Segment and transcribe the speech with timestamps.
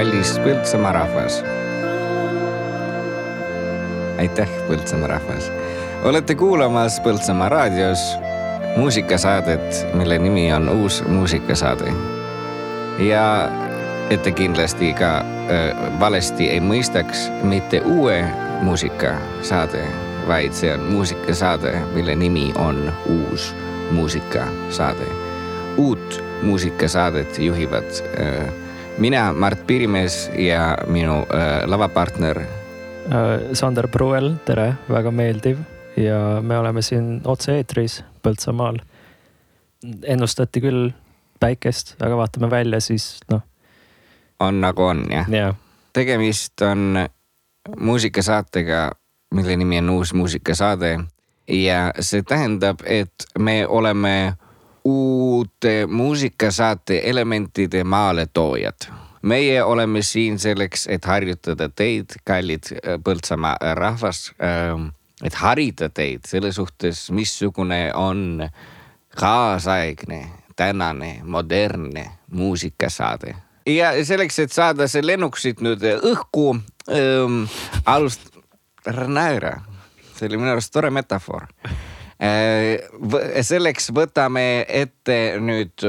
[0.00, 1.44] kallis Põltsamaa rahvas.
[4.18, 5.52] aitäh, Põltsamaa rahvas.
[6.02, 8.16] olete kuulamas Põltsamaa raadios
[8.76, 11.92] muusikasaadet, mille nimi on Uus muusikasaade.
[12.98, 13.50] ja
[14.10, 18.24] et te kindlasti ka äh, valesti ei mõistaks, mitte uue
[18.62, 19.84] muusikasaade,
[20.28, 23.54] vaid see on muusikasaade, mille nimi on Uus
[23.90, 25.06] muusikasaade.
[25.76, 28.59] uut muusikasaadet juhivad äh,
[29.00, 32.46] mina, Mart Piirimees ja minu äh, lavapartner äh,.
[33.52, 35.58] Sander Pruuel, tere, väga meeldiv
[35.96, 38.78] ja me oleme siin otse-eetris Põltsamaal.
[40.04, 40.90] ennustati küll
[41.40, 43.40] päikest, aga vaatame välja, siis noh.
[44.40, 45.54] on nagu on jah ja.
[45.92, 47.08] tegemist on
[47.76, 48.90] muusikasaatega,
[49.34, 50.98] mille nimi on Uus muusikasaade
[51.48, 54.34] ja see tähendab, et me oleme
[54.84, 58.92] uute muusikasaate elementide maaletoojad.
[59.22, 62.64] meie oleme siin selleks, et harjutada teid, kallid
[63.04, 64.32] Põltsamaa rahvas,
[65.24, 68.48] et harida teid selle suhtes, missugune on
[69.16, 73.36] kaasaegne, tänane, modernne muusikasaade.
[73.66, 76.56] ja selleks, et saada see lennuksit nüüd õhku
[76.88, 77.44] ähm,,
[77.84, 78.32] alust-,
[78.88, 79.54] ära naera,
[80.16, 81.50] see oli minu arust tore metafoor
[83.40, 85.84] selleks võtame ette nüüd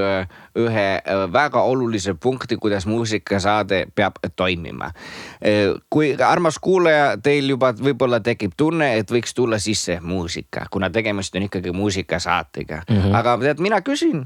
[0.55, 0.85] ühe
[1.33, 4.91] väga olulise punkti, kuidas muusikasaade peab toimima.
[5.89, 11.35] kui armas kuulaja, teil juba võib-olla tekib tunne, et võiks tulla sisse muusika, kuna tegemist
[11.35, 12.95] on ikkagi muusikasaatega mm.
[12.97, 13.15] -hmm.
[13.15, 14.23] aga tead, mina küsin,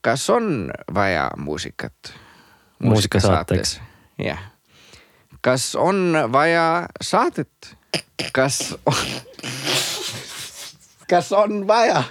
[0.00, 2.12] kas on vaja muusikat?
[2.78, 3.80] muusikasaateks.
[4.18, 4.38] jah.
[5.40, 7.76] kas on vaja saadet?
[8.32, 8.76] kas
[11.08, 12.02] kas on vaja,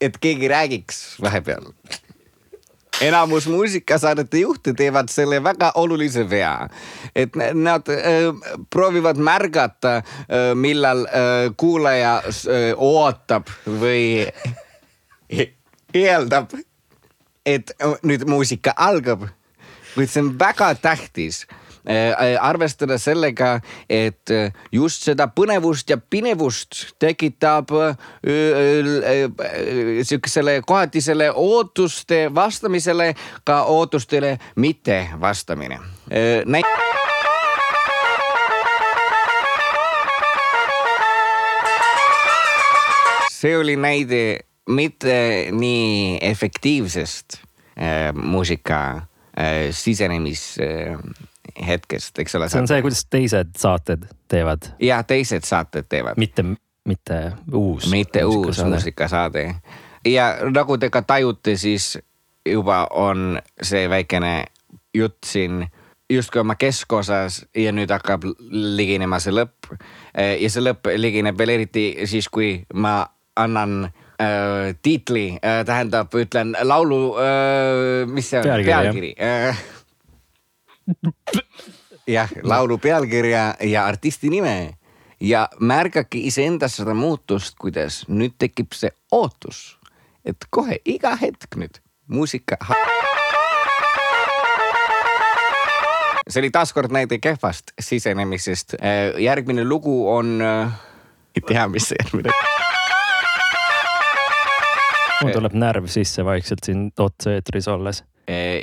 [0.00, 1.72] et keegi räägiks vahepeal?
[3.00, 6.68] enamus muusikasaadete juhte teevad selle väga olulise vea,
[7.14, 8.32] et nad äh,
[8.70, 14.26] proovivad märgata äh,, millal äh, kuulaja äh, ootab või
[15.94, 16.56] eeldab,
[17.46, 17.70] et
[18.02, 19.28] nüüd muusika algab.
[19.94, 21.67] kuid see on väga tähtis Äh,
[22.40, 27.96] arvestada sellega, et äh, just seda põnevust ja pinevust tekitab äh,
[30.02, 35.80] sihukesele kohatisele ootuste vastamisele ka ootustele mitte vastamine.
[43.38, 50.98] see oli näide mitte nii efektiivsest äh, muusika äh, sisenemis äh,
[51.66, 52.48] hetkest, eks ole.
[52.48, 54.70] see on see, kuidas teised saated teevad.
[54.82, 56.18] jah, teised saated teevad.
[56.20, 56.44] mitte,
[56.84, 57.20] mitte
[57.52, 57.90] uus.
[57.90, 59.54] mitte uus muusikasaade.
[60.06, 61.98] ja nagu te ka tajute, siis
[62.48, 64.44] juba on see väikene
[64.94, 65.66] jutt siin
[66.10, 69.72] justkui oma keskosas ja nüüd hakkab liginema see lõpp.
[70.14, 73.02] ja see lõpp ligineb veel eriti siis, kui ma
[73.38, 79.76] annan äh, tiitli äh,, tähendab, ütlen laulu äh,, mis see on, pealkiri, pealkiri
[82.06, 84.74] jah, laulu pealkirja ja artisti nime
[85.20, 89.78] ja märgake iseendas seda muutust, kuidas nüüd tekib see ootus,
[90.24, 92.58] et kohe iga hetk nüüd muusika.
[96.28, 98.74] see oli taaskord näide kehvast sisenemisest.
[99.18, 100.38] järgmine lugu on,
[101.34, 102.30] ei tea, mis järgmine.
[105.22, 108.04] mul tuleb närv sisse vaikselt siin otse-eetris olles.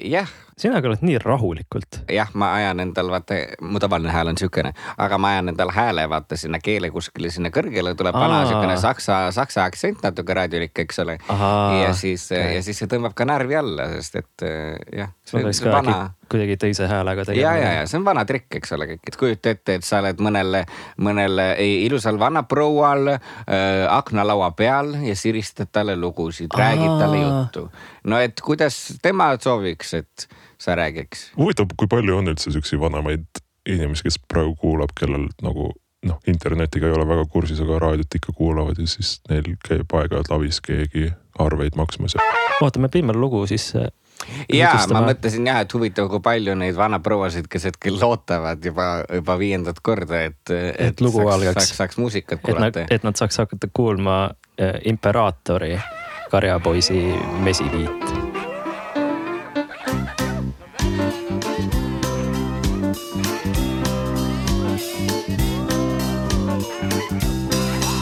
[0.06, 2.00] Jah sina ka oled nii rahulikult.
[2.12, 4.72] jah, ma ajan endal, vaata, mu tavaline hääl on siukene,
[5.02, 9.20] aga ma ajan endal hääle vaata sinna keele kuskile sinna kõrgele tuleb vana siukene saksa,
[9.36, 11.18] saksa aktsent natuke raadiolik, eks ole.
[11.82, 14.48] ja siis okay., ja siis see tõmbab ka närvi alla, sest et
[14.96, 15.12] jah.
[15.28, 16.00] sul peaks ka vana...
[16.32, 17.42] kuidagi teise häälega tegema.
[17.42, 20.22] ja, ja, ja see on vana trikk, eks ole, et kujuta ette, et sa oled
[20.24, 20.62] mõnel,
[21.06, 21.44] mõnel
[21.86, 23.20] ilusal vanaproual äh,
[23.90, 27.70] aknalaua peal ja siristad talle lugusid, räägid talle juttu.
[28.04, 30.28] no et kuidas tema sooviks, et
[30.58, 31.32] sa räägiks?
[31.38, 33.26] huvitav, kui palju on üldse siukseid vanemaid
[33.66, 35.72] inimesi, kes praegu kuulab, kellel nagu
[36.06, 40.32] noh, internetiga ei ole väga kursis, aga raadiot ikka kuulavad ja siis neil käib aeg-ajalt
[40.38, 41.10] avis keegi
[41.42, 42.18] arveid maksmas.
[42.62, 43.90] oota, me pidime lugu sisse
[44.54, 49.38] ja ma mõtlesin jah, et huvitav, kui palju neid vanaprouasid, kes hetkel loodavad juba, juba
[49.42, 51.62] viiendat korda, et, et, et lugu saaks, algaks.
[51.62, 52.88] saaks, saaks muusikat kuulata.
[52.90, 54.20] et nad saaks hakata kuulma
[54.60, 55.76] äh, Imperaatori
[56.32, 57.02] karjapoisi
[57.46, 58.16] mesiviit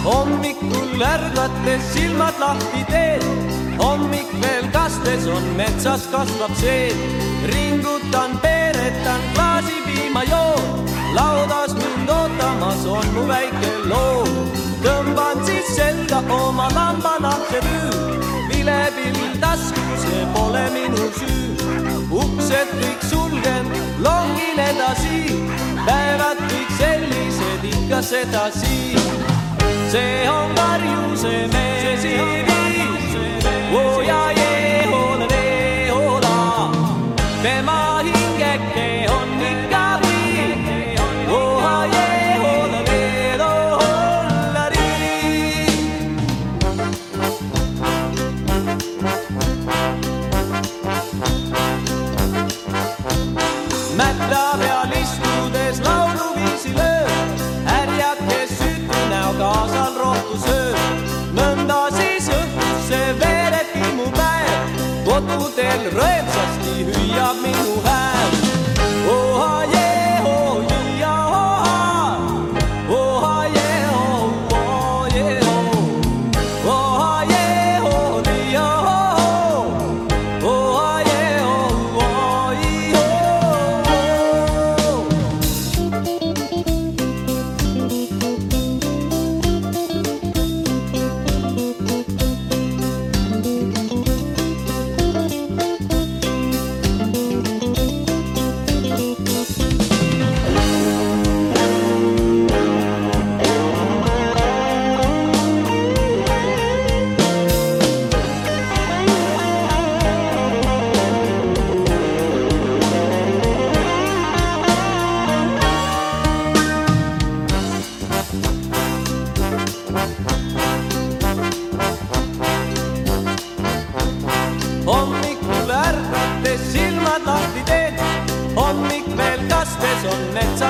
[0.03, 9.81] hommikul ärgates silmad lahti teed, hommik veel kastes on, metsas kasvab seed ringutan, peeretan, klaasi
[9.85, 10.85] piima joon,
[11.15, 14.29] laudas mind ootamas on mu väike loom.
[14.83, 17.91] tõmban siis selga oma lambanahkse tüü,
[18.49, 21.55] vilepill taskus, see pole minu süü.
[22.11, 23.65] uksed kõik sulgen,
[24.05, 25.21] longin edasi,
[25.87, 28.95] päevad kõik sellised ikka sedasi.
[29.91, 32.52] see on karjuse meesiviis,
[33.73, 35.27] oo ja jee, hoola,
[35.91, 36.35] hoola,
[37.43, 37.92] tema hingeke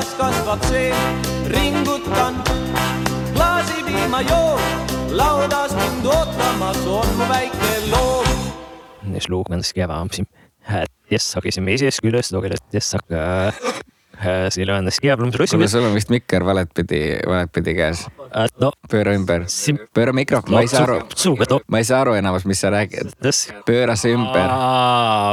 [0.04, 0.92] metsas kasvab see,
[1.48, 2.36] ringutan
[3.34, 4.60] klaasipiima joon,
[5.16, 8.28] laudas mind ootamas on mu väike loom.
[9.04, 10.26] niin sluukande ska jag vara aamuisin.
[11.12, 12.96] Yes, okei, see mees küljest lugedes, yes,
[14.50, 18.06] silmane ska jag kuule, sul on vist mikker valetpidi, valetpidi käes.
[18.62, 21.62] no, pööra ümber Sim-, pööra mikrofon, ma ei saa aru, suuga too.
[21.68, 23.14] ma ei saa aru enamus, mis sa räägid.
[23.66, 24.54] pööra see ümber.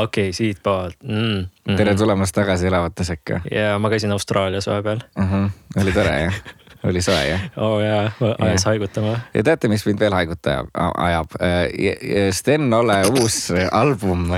[0.02, 1.48] okei, siitpoolt mm,.
[1.68, 5.04] Mm tere tulemast tagasi Elavate sekka ja ma käisin Austraalias vahepeal.
[5.18, 5.24] uh.
[5.24, 5.50] -huh.
[5.82, 6.40] oli tore jah?
[6.84, 7.40] oli soe jah?
[7.56, 9.18] oo oh, jaa, ajas haigutama.
[9.34, 10.68] ja teate, mis mind veel haiguta ajab,
[10.98, 11.38] ajab?
[12.30, 14.28] Sten Ole uus album,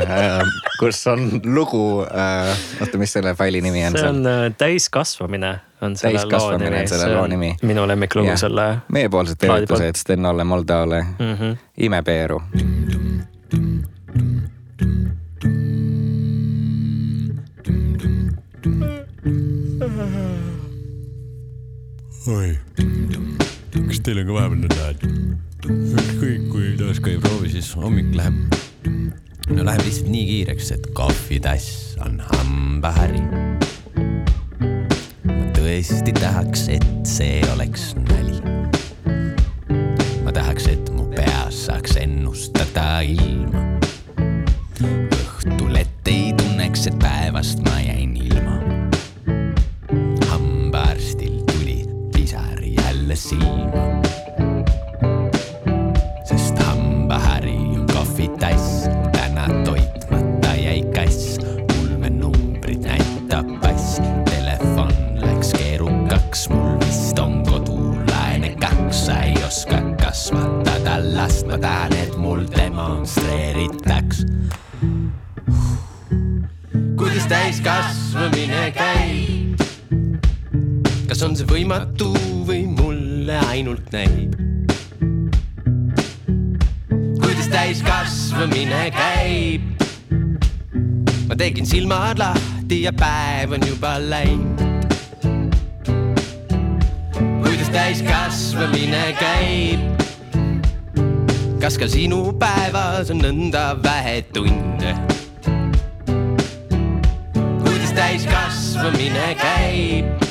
[0.81, 4.27] kus on lugu, oota, mis selle faili nimi on see seal on?
[4.27, 6.81] äh, Täiskasvamine on selle loo Täiskasvamine nimi.
[6.81, 7.56] on selle loo nimi.
[7.62, 8.77] minu lemmiklugu selle.
[8.89, 11.35] meiepoolsed tervitused Sten Ole Moldaole mm.
[11.35, 11.56] -hmm.
[11.77, 12.43] imepeeru.
[22.30, 22.54] oi,
[23.72, 28.36] kas teil on ka vahepeal nõnda, et ükskõik kui taas ei proovi, siis hommik läheb,
[29.50, 33.24] no läheb lihtsalt nii kiireks, et kohvitass on hambahäri.
[35.26, 38.38] ma tõesti tahaks, et see oleks nali.
[40.22, 43.67] ma tahaks, et mu peas saaks ennustada ilma.
[44.79, 47.92] õhtul ette ei tunneks, et päevast ma jäin
[53.12, 54.02] jälle silma.
[56.24, 61.38] sest hambahäri on kohvitass, täna toitmata jäi kass,
[61.81, 71.14] ulmenumbrid näitab pass, telefon läks keerukaks, mul vist on kodulaene kaks, sa ei oska kasvatada
[71.14, 74.24] last, ma tahan, et mul demonstreeritaks.
[76.96, 79.60] kuidas täiskasvamine käib?
[81.08, 82.21] kas on see võimatu või
[83.22, 84.32] mulle ainult näib?
[87.22, 89.62] kuidas täiskasvamine käib?
[91.29, 94.58] ma tegin silmad lahti ja päev on juba läinud.
[97.44, 100.02] kuidas täiskasvamine käib?
[101.62, 104.96] kas ka sinu päevas on nõnda vähe tunde?
[107.62, 110.21] kuidas täiskasvamine käib?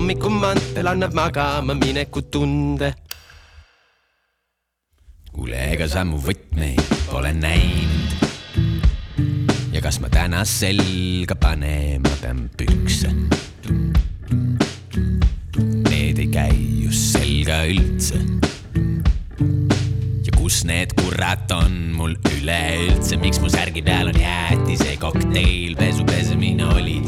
[0.00, 2.94] Hommikumantel annab magama mineku tunde.
[5.32, 6.80] kuule, ega sa mu võtmeid
[7.10, 8.14] pole näinud.
[9.74, 13.12] ja kas ma täna selga panema pean pükse?
[15.90, 18.22] Need ei käi just selga üldse.
[20.24, 26.08] ja kus need kurat on mul üleüldse, miks mu särgi peal on jäätis kokteil, pesu
[26.08, 27.02] pesemine oli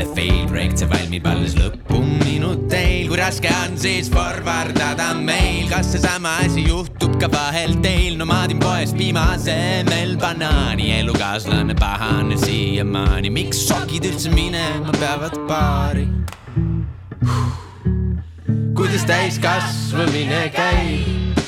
[0.00, 6.36] jälle fail, projekt, see valmib alles lõpuminuteil, kui raske on siis forwardada meil, kas seesama
[6.44, 13.32] asi juhtub ka vahel teil, no ma teen poest piima asemel banaani, elukaaslane pahane siiamaani,
[13.34, 16.06] miks sokid üldse minema peavad paari?
[18.76, 21.44] kuidas täiskasvamine käib?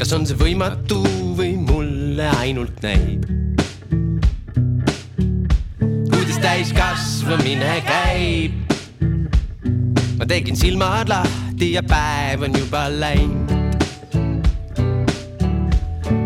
[0.00, 1.02] kas on see võimatu
[1.36, 3.51] või mulle ainult näib?
[6.42, 8.52] Täiskasvamine käib?
[10.18, 13.52] ma tegin silmad lahti ja päev on juba läinud.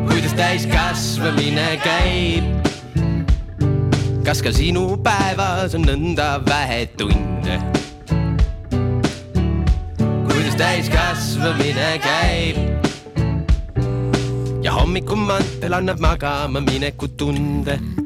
[0.09, 2.45] kuidas täiskasvamine käib?
[4.25, 7.61] kas ka sinu päevas on nõnda vähe tunde?
[10.25, 12.57] kuidas täiskasvamine käib?
[14.65, 18.06] ja hommikumantel annab magama mineku tunde.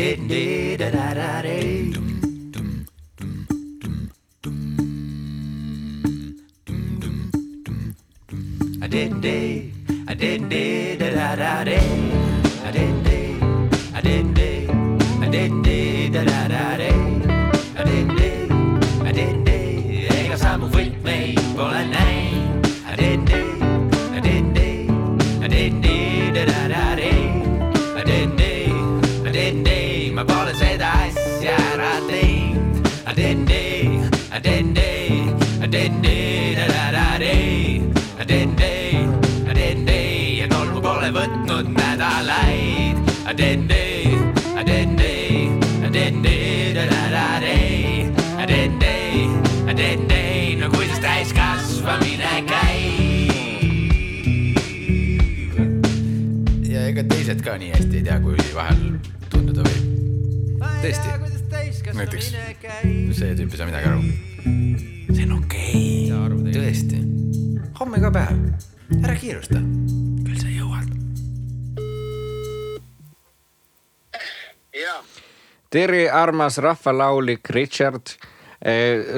[0.00, 1.59] Didn't did, da da da
[76.22, 78.16] armas rahvalaulik Richard.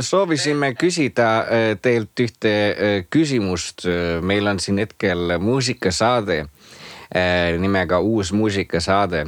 [0.01, 3.83] soovisime küsida eh, teilt ühte eh, küsimust.
[4.23, 6.45] meil on siin hetkel muusikasaade
[7.15, 9.27] eh, nimega Uus muusikasaade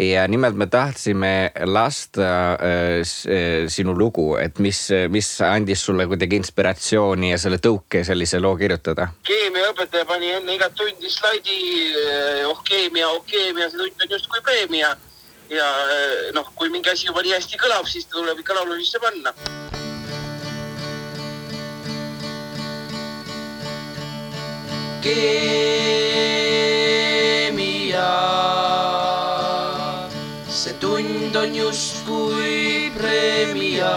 [0.00, 6.36] ja nimelt me tahtsime lasta eh, eh, sinu lugu, et mis, mis andis sulle kuidagi
[6.36, 11.56] inspiratsiooni ja selle tõuke sellise loo kirjutada keemiaõpetaja pani enne igat tundi slaidi,
[12.48, 14.96] oh keemia, oh keemia, see tund on justkui preemia.
[15.50, 18.74] Ja eh, noh, kui mingi asi juba nii hästi kõlab, siis ta tuleb ikka laulu
[18.80, 19.32] sisse panna.
[25.02, 25.98] keemia,
[30.46, 33.90] see tund on justkui preemia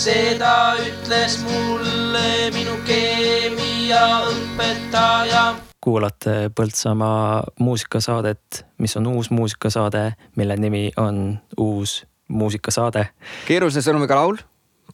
[0.00, 5.69] seda ütles mulle minu keemiaõpetaja.
[5.80, 13.08] Kuulate Põltsamaa muusikasaadet, mis on uus muusikasaade, mille nimi on Uus muusikasaade.
[13.48, 14.38] keerulise sõnumiga laul,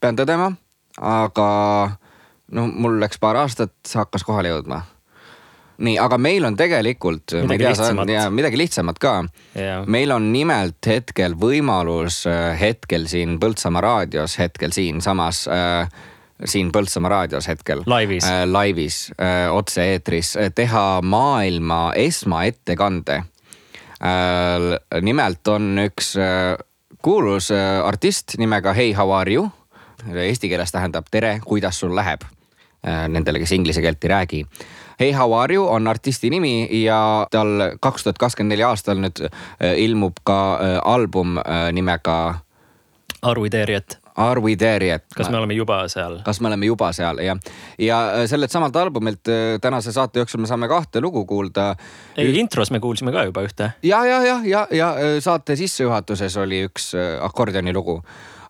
[0.00, 0.52] pean tõdema,
[1.00, 1.48] aga
[2.52, 4.82] no mul läks paar aastat, hakkas kohale jõudma.
[5.76, 8.08] nii, aga meil on tegelikult Midagi lihtsamat.
[8.08, 9.14] ja midagi lihtsamat ka.
[9.54, 9.86] Jah.
[9.86, 15.90] meil on nimelt hetkel võimalus äh, hetkel siin Põltsamaa raadios, hetkel siinsamas äh,
[16.44, 17.82] siin Põltsamaa raadios hetkel.
[17.86, 18.24] Laivis.
[18.24, 18.44] äh,.
[18.46, 25.02] laivis äh,, otse-eetris äh, teha maailma esmaettekande äh,.
[25.02, 26.56] nimelt on üks äh,
[27.02, 29.50] kuulus äh, artist nimega Hey how are you.
[30.14, 32.22] Eesti keeles tähendab tere, kuidas sul läheb
[32.86, 34.46] äh, nendele, kes inglise keelt ei räägi.
[35.00, 39.22] Hey how are you on artisti nimi ja tal kaks tuhat kakskümmend neli aastal nüüd
[39.24, 41.38] äh, ilmub ka äh, album
[41.72, 42.40] nimega
[43.22, 43.98] Are we there yet?
[44.16, 45.04] Are we there yet?
[45.16, 46.20] kas me oleme juba seal?
[46.24, 47.36] kas me oleme juba seal ja,
[47.78, 51.74] ja äh, sellelt samalt albumilt äh, tänase saate jooksul me saame kahte lugu kuulda.
[52.16, 53.70] ei, intros me kuulsime ka juba ühte.
[53.82, 58.00] ja, ja, ja, ja, ja äh, saate sissejuhatuses oli üks akordioni lugu.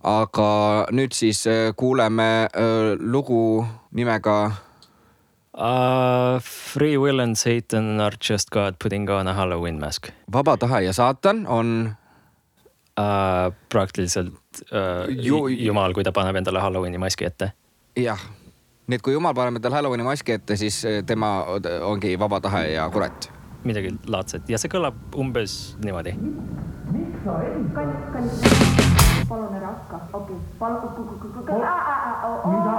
[0.06, 0.50] aga
[0.94, 1.42] nüüd siis
[1.76, 2.30] kuuleme
[3.02, 4.38] lugu nimega
[5.56, 10.82] Uh, free will and Satan are just God putting on a Halloween mask Vaba tahe
[10.84, 11.96] ja saatan on
[13.00, 13.52] uh,.
[13.68, 14.32] praktiliselt
[14.72, 17.52] uh, Ju- ju, jumal, kui ta paneb endale Halloweeni maski ette.
[17.96, 18.20] jah,
[18.86, 21.44] nii et kui jumal paneb endale Halloweeni maski ette, siis äh, tema
[21.82, 23.30] ongi vaba tahe ja kurat.
[23.66, 26.14] midagi laadset ja see kõlab umbes niimoodi.
[29.28, 30.80] palun ära hakka, okei, palun.
[32.46, 32.74] mida?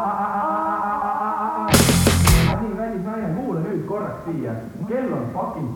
[2.61, 4.55] nii, kallis naine, kuula nüüd korraks siia.
[4.87, 5.69] kell on fucking.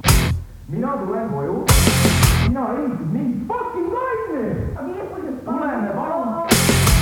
[0.70, 1.81] mina tulen koju.
[2.52, 4.44] Mina ehitan mingi fucking naine.
[5.46, 6.28] tuleme palun.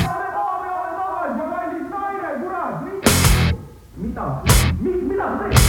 [0.06, 2.76] Lähme maa peale tagasi kallis naine, kurat,
[3.98, 4.26] mida?
[4.82, 5.69] mida sa teed?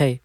[0.00, 0.22] Hey,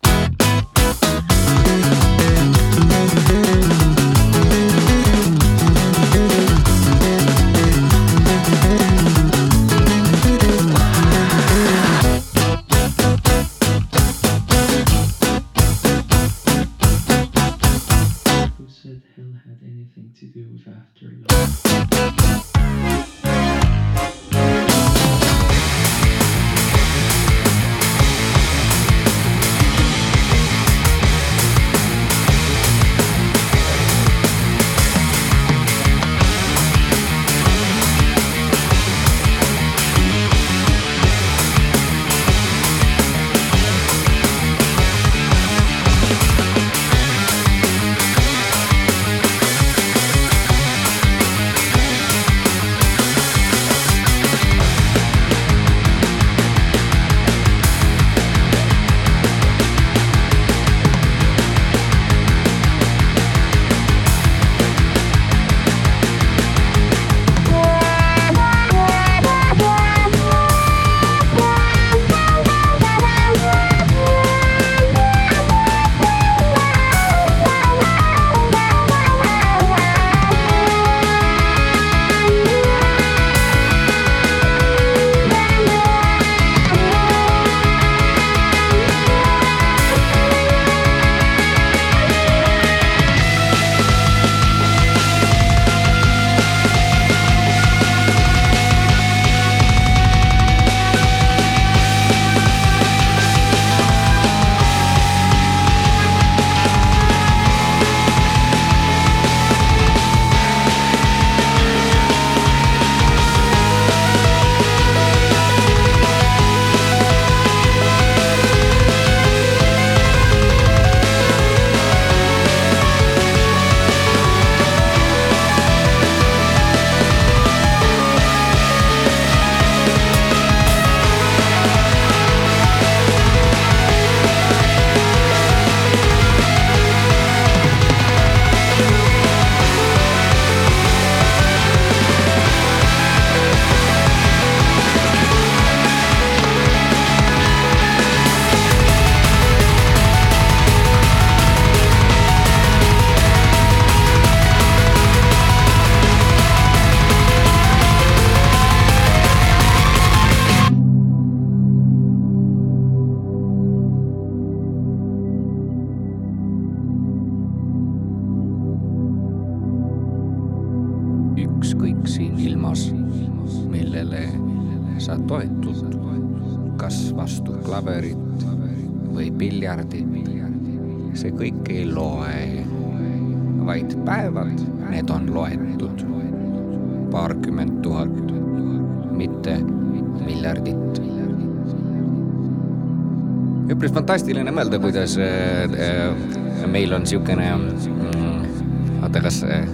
[194.55, 199.65] mõelda, kuidas äh, äh, meil on niisugune mm,, oota, kas äh,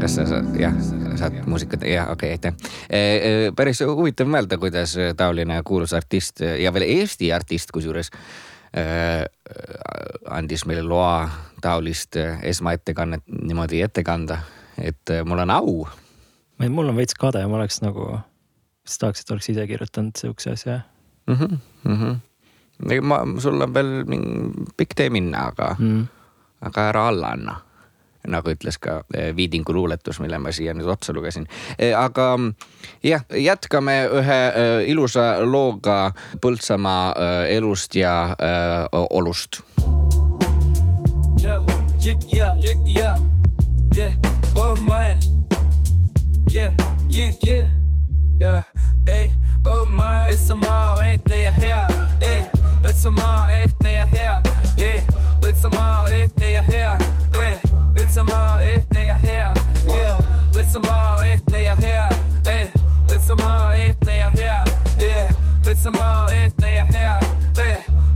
[0.00, 0.74] kas sa saad, jah,
[1.16, 3.54] saad muusikat, jah, okei okay,, aitäh.
[3.56, 8.12] päris huvitav mõelda, kuidas taoline kuulus artist ja veel Eesti artist, kusjuures
[10.36, 11.24] andis meile loa
[11.64, 14.42] taolist esmaettekannet niimoodi ette kanda,
[14.76, 15.74] et mul on au.
[16.68, 18.18] mul on veits kade, ma oleks nagu
[19.00, 20.80] tahaks, et oleks ise kirjutanud sihukese asja
[21.26, 21.34] mm.
[21.34, 22.16] -hmm, mm -hmm.
[23.02, 23.92] ma, sul on veel
[24.76, 26.02] pikk tee minna, aga mm.
[26.68, 27.62] aga ära alla anna.
[28.26, 31.46] nagu ütles ka eh, Viidingu luuletus, mille ma siia nüüd otsa lugesin.
[31.96, 32.54] aga mm,
[33.06, 36.10] jah, jätkame ühe eh, ilusa looga
[36.42, 39.62] Põltsamaa eh, elust ja eh, olust.
[41.38, 41.62] Yeah,
[42.02, 43.18] yeah, yeah, yeah, yeah,
[43.94, 44.12] yeah,
[44.56, 45.18] oh man.
[46.50, 46.74] Yeah,
[47.08, 47.66] yeah, yeah,
[48.40, 48.62] yeah,
[49.06, 49.30] hey,
[49.66, 52.05] oh man, it's a mile, ain't they a hair?
[53.06, 54.42] Hey, it's a mile, ain't they a hair?
[54.76, 55.00] Yeah,
[55.42, 56.98] it's a mile, ain't they a hair?
[57.34, 57.60] Yeah,
[57.94, 59.54] it's a mile, ain't they a hair?
[59.86, 60.20] Yeah,
[60.52, 62.08] it's a mile, ain't they a hair?
[62.44, 62.72] Hey,
[63.08, 64.64] it's a mile, ain't they a hair?
[64.98, 65.32] Yeah,
[65.64, 67.35] it's a mile, ain't they a hair?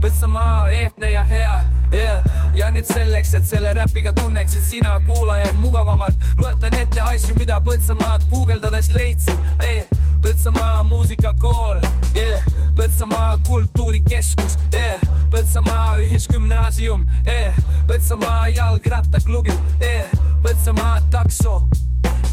[0.01, 1.63] Yeah, it's a mile, ain't they a hair?
[1.91, 2.23] Yeah.
[2.55, 8.23] ja nüüd selleks, et selle räpiga tunneksid sina kuulajad mugavamalt, loetan ette asju, mida Põltsamaad
[8.31, 9.83] guugeldades leidsin hey,.
[10.21, 11.81] Põltsamaa muusikakool
[12.15, 12.43] yeah.,
[12.77, 15.01] Põltsamaa kultuurikeskus yeah.,
[15.33, 20.09] Põltsamaa ühisgümnaasium yeah., Põltsamaa jalgrattaklubi yeah.,
[20.43, 21.61] Põltsamaa takso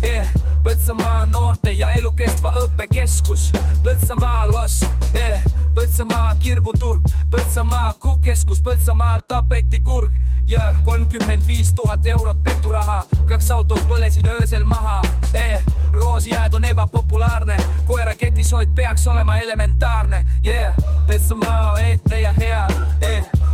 [0.05, 0.27] yeah.,
[0.63, 3.53] Põltsamaa noorte ja elukestva õppekeskus,
[3.85, 4.85] Põltsamaa loss
[5.15, 5.43] yeah.,
[5.75, 10.13] Põltsamaa kirbuturg, Põltsamaa keskus, Põltsamaa tapetikurg
[10.47, 15.03] ja kolmkümmend viis tuhat eurot peturaha, kaks autot põlesid öösel maha
[15.35, 15.63] eh,.
[15.93, 17.57] roosijääd on ebapopulaarne,
[17.87, 20.75] koera ketishoid peaks olema elementaarne yeah.,
[21.07, 22.67] Põltsamaa ehtne ja hea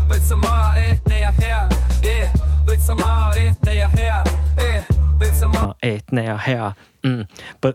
[0.04, 1.68] eh., Põltsamaa ehtne ja hea
[2.02, 2.30] eh.,
[2.66, 4.22] Põltsamaa ehtne ja hea
[4.58, 4.86] eh.,
[5.18, 7.24] Põltsamaa ehtne ja hea mm..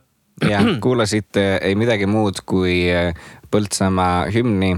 [0.52, 3.13] jah, kuulasite ei midagi muud kui eh,
[3.52, 4.76] Põltsamaa hümni.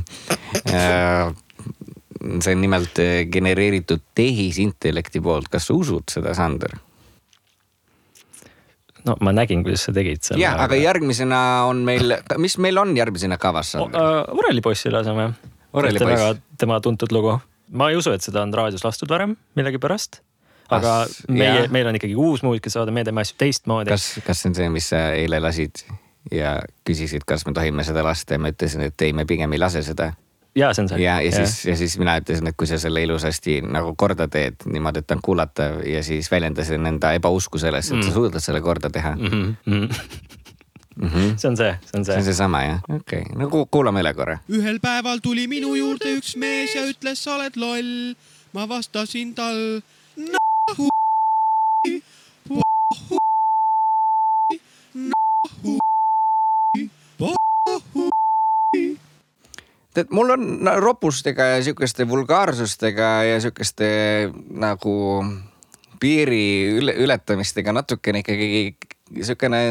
[2.41, 6.77] see on nimelt eh, genereeritud tehisintellekti poolt, kas sa usud seda, Sander?
[9.05, 10.43] no ma nägin, kuidas sa tegid selle.
[10.43, 14.29] ja, aga järgmisena on meil, mis meil on järgmisena kavas, Sander?
[14.31, 15.31] Orelipossi laseme.
[15.73, 17.39] Väga tema tuntud lugu.
[17.71, 20.21] ma ei usu, et seda on raadios lastud varem millegipärast.
[20.71, 23.89] aga Ah, meie meil on ikkagi uus muusikasaade, me teeme asju teistmoodi.
[23.91, 25.83] kas, kas see on see, mis sa eile lasid
[26.31, 29.59] ja küsisid, kas me tohime seda lasta ja ma ütlesin, et ei, me pigem ei
[29.59, 30.13] lase seda.
[30.55, 30.99] ja see on see.
[31.03, 34.63] ja, ja siis, ja siis mina ütlesin, et kui sa selle ilusasti nagu korda teed
[34.65, 38.13] niimoodi, et ta on kuulatav ja siis väljendasin enda ebausku sellesse, et sa Mm.
[38.13, 39.55] suudad selle korda teha mm.
[41.01, 41.07] mm.
[41.07, 41.37] -hmm.
[41.37, 42.31] see on see, see on see on see.
[42.31, 44.37] seesama jah, okei okay., no ku- kuulame üle korra.
[44.49, 48.13] ühel päeval tuli minu juurde üks mees ja ütles, sa oled loll.
[48.53, 49.81] ma vastasin tal.
[59.93, 63.87] tead, mul on ropustega ja sihukeste vulgaarsustega ja sihukeste
[64.49, 65.25] nagu
[65.99, 68.75] piiri üle, ületamistega natukene ikkagi
[69.19, 69.61] sihukene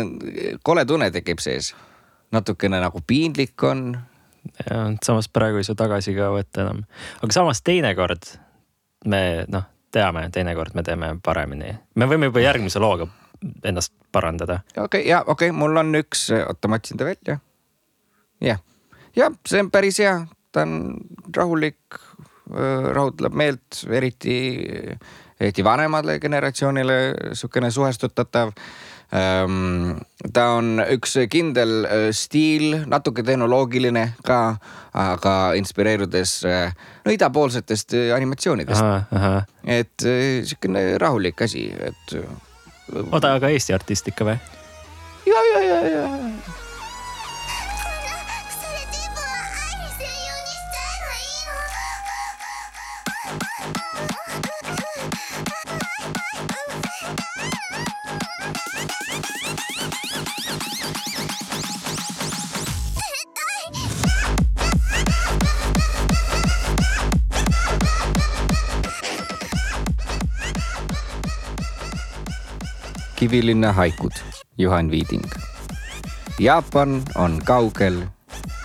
[0.63, 1.75] kole tunne tekib sees.
[2.33, 3.99] natukene nagu piinlik on
[5.03, 6.85] samas praegu ei saa tagasi ka võtta enam.
[7.23, 8.29] aga samas teinekord
[9.11, 11.75] me noh, teame, teinekord me teeme paremini.
[11.95, 13.09] me võime juba järgmise looga
[13.65, 14.61] ennast parandada.
[14.77, 17.39] okei okay,, ja okei okay,, mul on üks, oota, ma otsin ta välja.
[18.41, 18.61] jah,
[19.17, 20.15] jah, see on päris hea,
[20.53, 20.77] ta on
[21.37, 21.99] rahulik,
[22.93, 24.37] rahutleb meelt, eriti,
[25.41, 27.01] eriti vanemale generatsioonile
[27.33, 28.51] sihukene suhestutatav.
[29.11, 34.57] Ta on üks kindel öö, stiil, natuke tehnoloogiline ka,
[34.95, 36.69] aga inspireerudes öö,
[37.05, 39.11] no idapoolsetest öö, animatsioonidest.
[39.67, 42.15] et sihukene rahulik asi, et
[43.11, 44.39] oota, aga Eesti artist ikka või?
[45.27, 46.30] ja, ja, ja, ja.
[73.31, 74.11] Kivilinna haikud,
[74.59, 75.25] Juhan Viiding.
[76.39, 78.03] Jaapan on kaugel,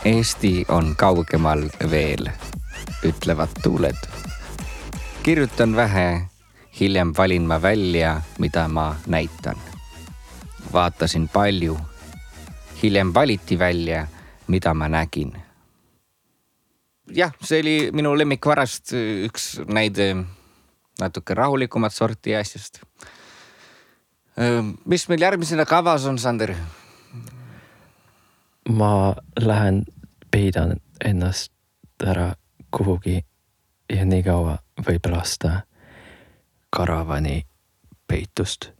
[0.06, 2.30] Eesti on kaugemal veel,
[3.06, 4.08] ütlevad tuuled.
[5.24, 6.22] kirjutan vähe,
[6.80, 9.56] hiljem valin ma välja, mida ma näitan.
[10.74, 11.78] vaatasin palju,
[12.84, 14.08] hiljem valiti välja,
[14.48, 15.38] mida ma nägin.
[17.12, 18.98] jah, see oli minu lemmikvarast
[19.30, 20.16] üks näide
[21.00, 22.82] natuke rahulikumat sorti asjast
[24.86, 26.56] mis meil järgmisena kavas on, Sander?
[28.70, 29.84] ma lähen
[30.32, 31.52] peidan ennast
[32.06, 32.34] ära
[32.78, 33.22] kuhugi
[33.94, 35.62] ja nii kaua võib lasta
[36.70, 37.44] karavani
[38.08, 38.72] peitust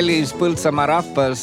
[0.00, 1.42] kallis Põltsamaa rahvas,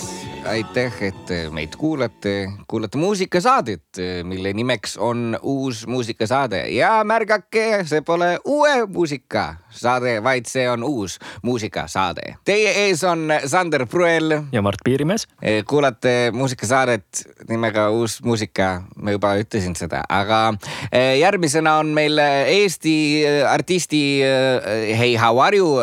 [0.50, 1.16] aitäh, et
[1.52, 9.56] meid kuulate, kuulate muusikasaadet, mille nimeks on Uus muusikasaade ja märgake, see pole uue muusika
[9.78, 12.36] saade, vaid see on uus muusikasaade.
[12.46, 14.42] Teie ees on Sander Pruel.
[14.52, 15.28] ja Mart Piirimees.
[15.68, 20.54] kuulate muusikasaadet nimega Uus muusika, ma juba ütlesin seda, aga
[20.92, 25.78] eh, järgmisena on meil Eesti eh, artisti eh, Hey how are you,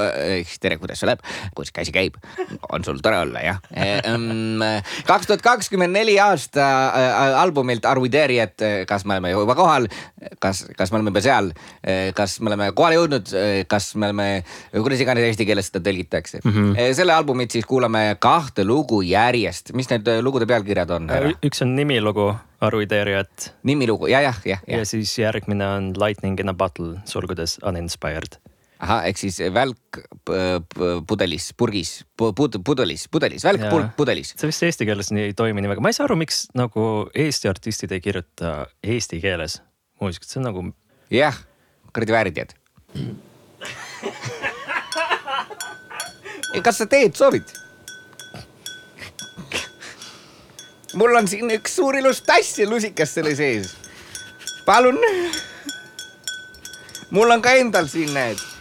[0.61, 1.23] tere, kuidas sul läheb,
[1.55, 2.19] kuidas käsi käib,
[2.73, 3.61] on sul tore olla jah?
[5.07, 9.57] kaks tuhat kakskümmend neli aasta eh, albumilt Are we there yet, kas me oleme juba
[9.59, 9.89] kohal,
[10.39, 11.51] kas, kas me oleme juba seal,
[12.15, 13.35] kas me oleme kohale jõudnud,
[13.69, 14.29] kas me oleme,
[14.73, 16.55] kuidas iganes eesti keeles seda tõlgitakse mm.
[16.55, 16.97] -hmm.
[16.97, 21.11] selle albumit siis kuulame kahte lugu järjest, mis need lugude pealkirjad on?
[21.45, 22.33] üks on nimilugu
[22.65, 24.89] Aruideeriat nimilugu ja, jah, jah, ja jah.
[24.89, 28.39] siis järgmine on Lightning in a bottle, sulgudes uninspired.
[28.83, 30.01] ahah, ehk siis välk
[31.09, 34.35] pudelis, purgis, pudelis, pudelis, välk purk pudelis.
[34.35, 36.81] see vist eesti keeles nii ei toimi nii väga, ma ei saa aru, miks nagu
[37.15, 38.49] Eesti artistid ei kirjuta
[38.83, 39.53] eesti keeles
[40.03, 40.61] muusikat, see on nagu
[41.15, 41.37] jah,
[41.95, 42.51] kuradi väärtead.
[46.65, 47.45] kas sa teed soovid?
[50.95, 53.75] mul on siin üks suur ilus tass ja lusikas selle sees.
[54.67, 54.99] palun.
[57.11, 58.54] mul on ka endal siin, näed.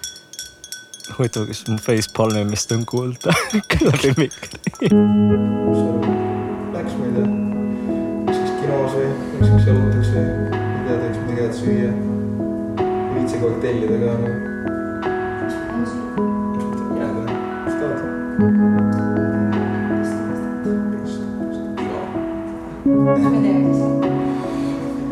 [1.17, 3.33] huvitav, kas mu facepalmimist on kuulda
[3.81, 4.59] läbi mikri.
[6.73, 7.27] Läks, ei tea,
[8.29, 11.91] kuskil kinos või kuskil jalutaks või ei tea, teeks midagi head süüa.
[12.79, 14.11] ei viitsi tellida ka
[16.93, 17.35] mina ei tea,
[17.65, 17.99] mis tahad?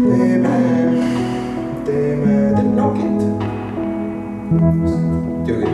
[0.01, 0.55] teeme,
[1.85, 3.19] teeme, teeme nokit.
[5.41, 5.65] muidugi.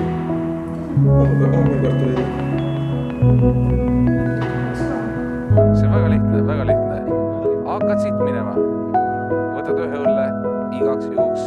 [1.06, 2.20] homme, homme kartuleid.
[5.76, 6.98] see on väga lihtne, väga lihtne.
[7.66, 8.54] hakkad siit minema,
[9.56, 10.26] võtad ühe õlle
[10.80, 11.44] igaks juhuks.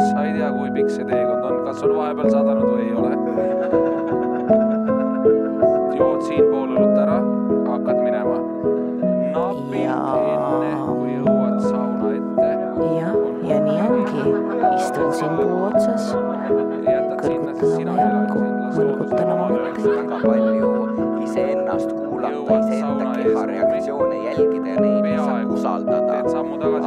[0.00, 3.12] sa ei tea, kui pikk see teekond on, kas on vahepeal sadanud või ei ole.
[5.98, 7.18] jood siinpool õlut ära,
[7.68, 8.38] hakkad minema.
[9.36, 12.50] napilt enne, kui jõuad sauna ette.
[12.96, 13.12] ja,
[13.52, 14.24] ja nii ongi,
[14.78, 16.14] istun siin puu otsas,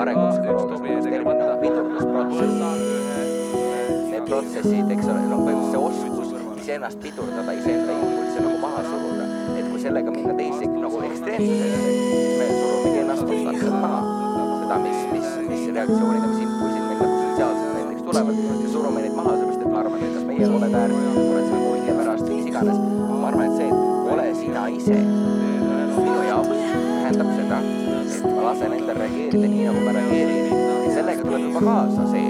[0.09, 2.53] arengupsühholoogias termin on pidurdusprotsess.
[4.11, 6.29] Need protsessid, eks ole, noh, põhimõtteliselt see oskus
[6.69, 12.35] iseennast pidurdada, iseenda impulsse nagu maha suruda, et kui sellega minna teise nagu ekstreemsusesse, siis
[12.37, 14.01] me surumegi ennast konstantselt maha.
[14.61, 19.15] seda, mis, mis, mis reaktsioonid mis impulsid meil nagu sotsiaalselt näiteks tulevad ja surume neid
[19.17, 22.81] maha, sellepärast et ma arvan, et kas meie oled äärmiselt muretseme mulje pärast mis iganes.
[23.09, 24.99] ma arvan, et see, et ole sina ise
[25.99, 27.63] minu jaoks tähendab seda,
[28.05, 29.48] et ma lasen endal reageerida
[31.59, 32.29] juba kaasa see,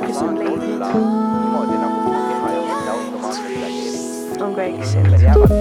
[0.00, 4.42] ma saan olla niimoodi, nagu minu keha ja mõte automaatselt reageerib.
[4.42, 5.55] on ka Excel.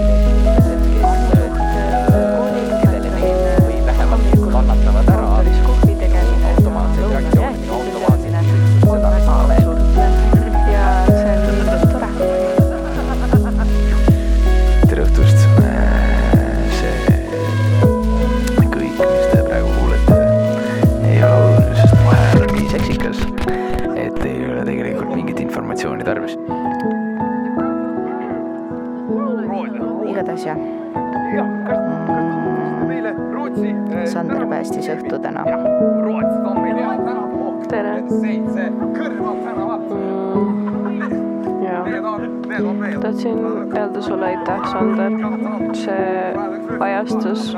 [43.02, 43.38] Tahtsin
[43.78, 45.12] öelda sulle aitäh, Sander.
[45.74, 46.34] see
[46.80, 47.58] ajastus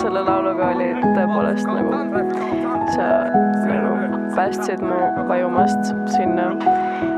[0.00, 2.22] selle lauluga oli tõepoolest nagu,
[2.94, 3.08] sa
[3.68, 3.92] nagu
[4.34, 4.98] päästsid mu
[5.28, 6.50] vajumast sinna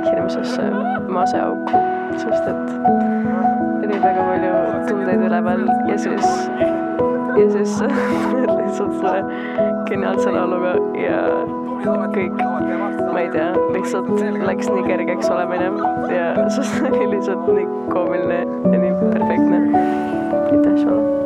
[0.07, 0.67] hirmsasse
[1.09, 1.83] maseauku,
[2.21, 4.55] sest et oli väga palju
[4.89, 6.27] tundeid üleval ja siis,
[7.37, 7.79] ja siis
[8.59, 9.23] lihtsalt selle
[9.89, 11.23] geniaalse lauluga ja
[11.85, 12.41] kõik,
[13.13, 14.09] ma ei tea, lihtsalt
[14.47, 15.71] läks nii kergeks olemine
[16.15, 19.63] ja see oli lihtsalt nii koomiline ja nii perfektne.
[20.51, 21.26] aitäh sulle.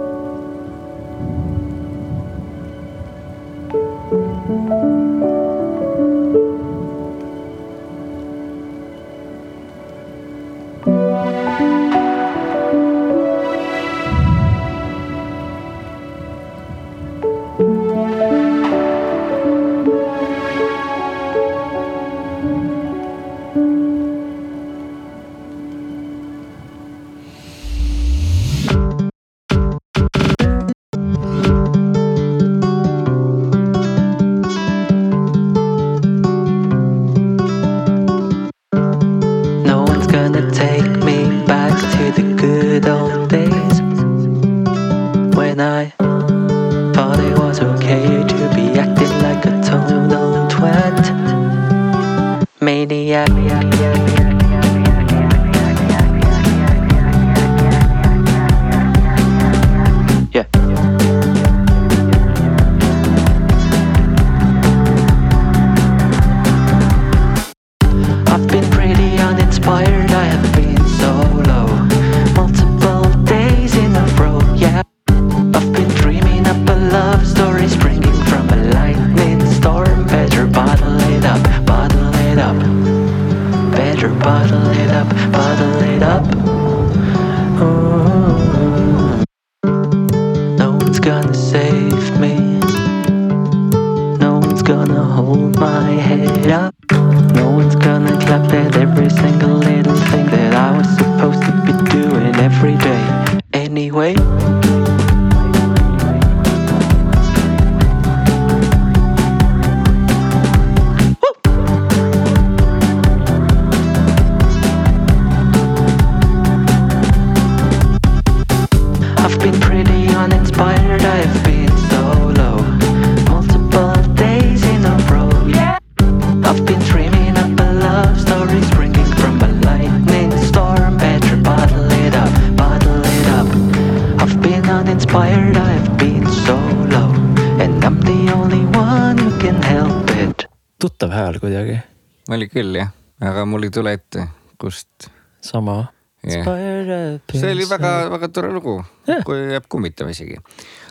[148.31, 148.85] Väga-väga tore lugu,
[149.25, 150.39] kui jääb kummitama isegi.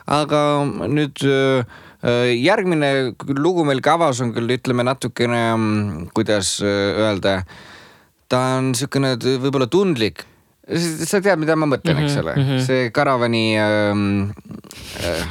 [0.07, 1.63] aga nüüd öö,
[2.03, 7.43] öö, järgmine lugu meil kavas on küll, ütleme natukene, kuidas öö, öelda,
[8.27, 10.25] ta on niisugune võib-olla tundlik.
[10.69, 12.59] sa tead, mida ma mõtlen, eks Mhm, ole mhm.
[12.61, 14.31] see karavani ähm,,
[15.01, 15.25] äh,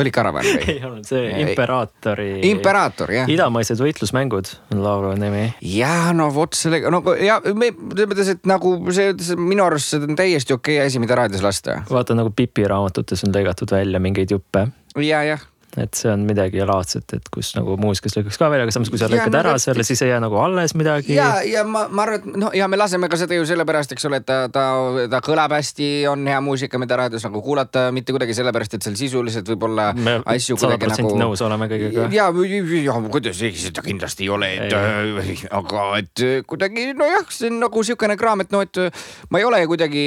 [0.00, 0.64] oli karavan või?
[0.72, 2.28] ei olnud see Imperaatori.
[2.48, 3.30] Imperaator, jah.
[3.30, 5.48] idamaised võitlusmängud on laulu nimi.
[5.74, 9.92] ja no vot sellega, no ja me selles mõttes, et nagu see, see minu arust
[9.92, 11.82] see on täiesti okei asi, mida raadios lasta.
[11.90, 14.68] vaata nagu Pipi raamatutes on lõigatud välja mingeid juppe.
[14.96, 15.48] ja, jah.
[15.80, 19.00] Et see on midagi laadset, et kus nagu muusikas lõikaks ka välja, aga samas kui
[19.00, 19.68] sa lõikad ära täpselt.
[19.70, 21.14] selle, siis ei jää nagu alles midagi.
[21.16, 24.08] ja, ja ma, ma arvan, et noh, ja me laseme ka seda ju sellepärast, eks
[24.10, 24.66] ole, et ta, ta,
[25.12, 28.98] ta kõlab hästi, on hea muusika, mida raadios nagu kuulata, mitte kuidagi sellepärast, et seal
[29.00, 29.90] sisuliselt võib-olla
[30.34, 31.14] asju kuidagi nagu.
[31.22, 32.08] nõus oleme kõigega.
[32.12, 37.26] ja, ja kuidas ei, seda kindlasti ei ole, et äh, aga et äh, kuidagi nojah,
[37.32, 39.02] see on nagu sihukene kraam, et noh, et äh,
[39.32, 40.04] ma ei ole kuidagi,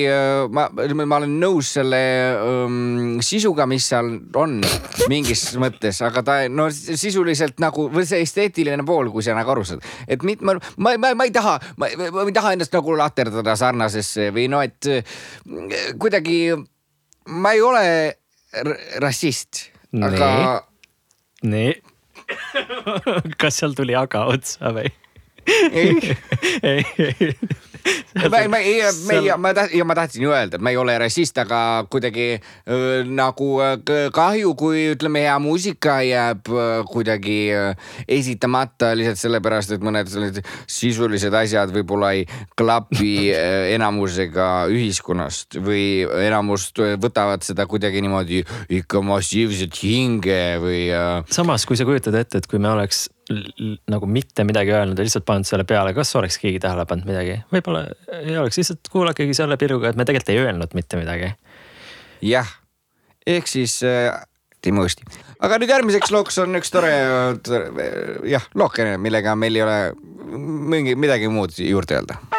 [0.54, 2.02] ma, ma olen nõus selle
[2.38, 4.60] um, sisuga, mis seal on
[5.12, 9.66] mingis mõttes, aga ta no sisuliselt nagu või see esteetiline pool, kui sa nagu aru
[9.68, 13.58] saad, et mit, ma, ma, ma, ma ei taha, ma, ei taha ennast nagu laterdada
[13.60, 15.18] sarnasesse või no et äh,
[16.02, 16.40] kuidagi
[17.32, 17.86] ma ei ole
[19.04, 20.30] rassist, aga
[21.46, 21.74] nii.
[23.42, 24.90] kas seal tuli aga otsa või?
[25.46, 26.16] ei,
[26.64, 27.32] ei, ei.
[28.16, 28.82] ma, ma ma ei,
[29.38, 33.04] ma tahtsin, ja ma tahtsin ju öelda, et ma ei ole rassist, aga kuidagi öö,
[33.06, 33.50] nagu
[34.16, 37.74] kahju, kui ütleme, hea muusika jääb öö, kuidagi öö,
[38.18, 42.26] esitamata lihtsalt sellepärast, et mõned sellised sisulised asjad võib-olla ei
[42.58, 43.30] klapi
[43.76, 48.44] enamusega ühiskonnast või enamust võtavad seda kuidagi niimoodi
[48.80, 50.88] ikka massiivselt hinge või
[51.32, 53.08] samas, kui sa kujutad ette, et kui me oleks
[53.90, 57.40] nagu mitte midagi öelnud ja lihtsalt pannud selle peale, kas oleks keegi tähele pannud midagi?
[57.54, 57.88] võib-olla
[58.20, 61.32] ei oleks, lihtsalt kuulakegi selle pilguga, et me tegelikult ei öelnud mitte midagi.
[62.26, 62.54] jah,
[63.26, 64.14] ehk siis äh,
[64.62, 65.10] teeme uuesti.
[65.40, 66.94] aga nüüd järgmiseks looks on üks tore,
[67.46, 67.90] tore,
[68.30, 69.80] jah, lookene, millega meil ei ole
[70.76, 72.35] mingi midagi muud juurde öelda.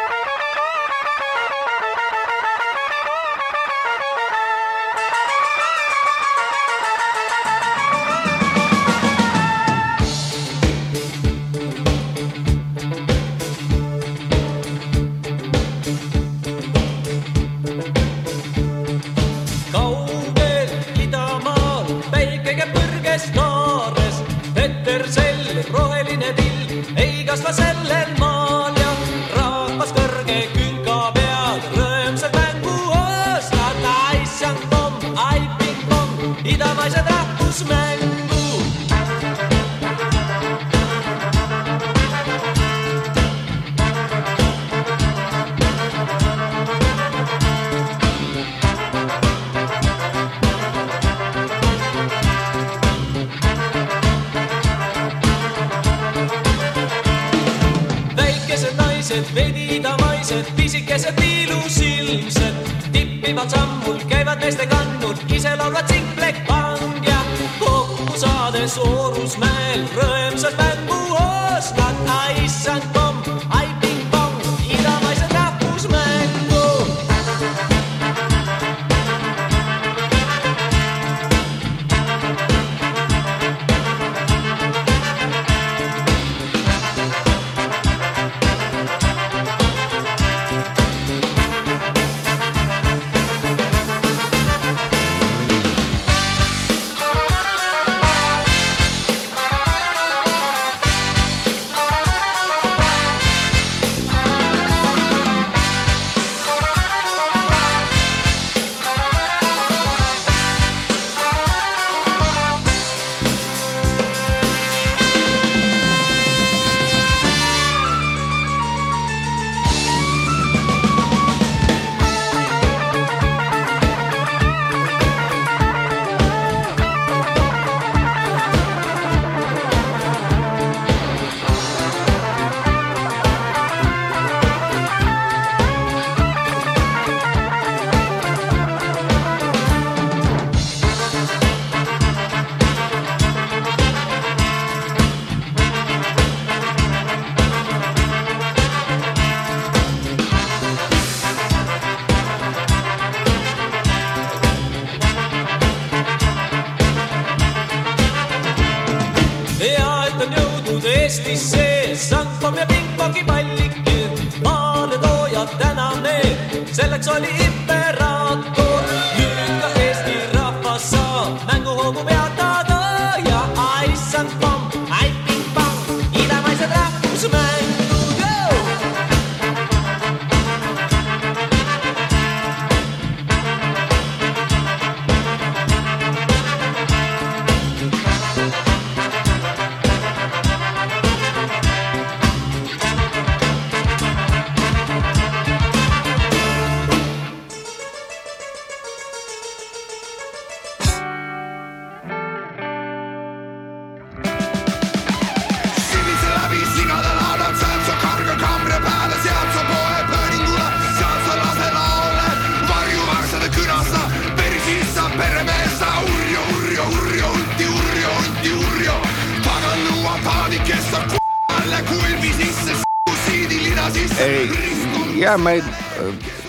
[167.17, 167.56] Selleks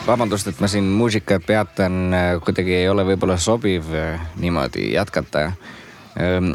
[0.08, 5.50] vabandust, et ma siin muusikat peatan, kuidagi ei ole võib-olla sobiv äh, niimoodi jätkata.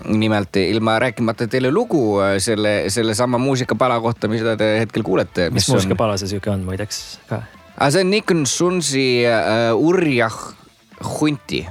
[0.06, 5.50] nimelt ilma rääkimata teile lugu äh, selle, sellesama muusikapala kohta, mida te hetkel kuulete.
[5.50, 7.44] mis muusikapala see sihuke on muideks ka?
[7.78, 10.36] aga see on Nikon Sunsi uh, Urjah
[11.20, 11.64] Hunti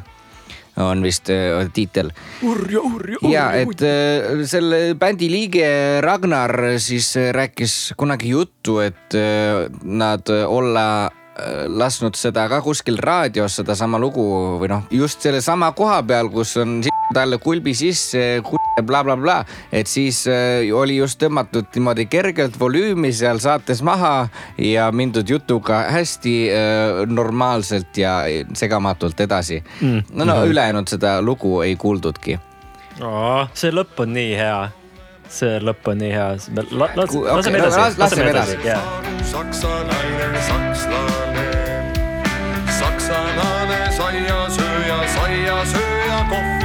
[0.81, 2.09] on vist uh, tiitel
[2.49, 5.67] urjo, urjo, ja et äh, selle bändi liige
[6.01, 11.22] Ragnar siis äh, rääkis kunagi juttu, et äh, nad olla äh,
[11.69, 14.25] lasknud seda ka kuskil raadios sedasama lugu
[14.61, 18.43] või noh, just sellesama koha peal, kus on talle kulbi sisse
[18.81, 19.39] blablabla bla,,
[19.73, 24.29] et siis äh, oli just tõmmatud niimoodi kergelt volüümi seal saates maha
[24.59, 28.23] ja mindud jutuga hästi äh, normaalselt ja
[28.57, 30.03] segamatult edasi Mm.
[30.15, 32.39] no, no ülejäänud seda lugu ei kuuldudki
[33.55, 34.59] see lõpp on nii hea.
[35.29, 36.29] see lõpp on nii hea.
[36.37, 38.59] laseme edasi las-, laseme edasi.
[39.33, 40.72] saksa naine, sakslane,
[45.67, 46.62] sööja kohvi.